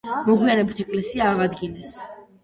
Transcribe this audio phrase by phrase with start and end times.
[0.27, 1.93] მოგვიანებით ეკლესია აღადგინეს.